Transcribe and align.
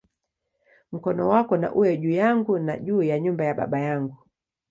Mkono 0.91 1.27
wako 1.29 1.57
na 1.57 1.73
uwe 1.73 1.97
juu 1.97 2.11
yangu, 2.11 2.59
na 2.59 2.77
juu 2.77 3.03
ya 3.03 3.19
nyumba 3.19 3.45
ya 3.45 3.53
baba 3.53 3.79
yangu"! 3.79 4.17